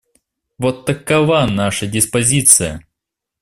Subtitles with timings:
[0.57, 2.87] Вот такова наша диспозиция.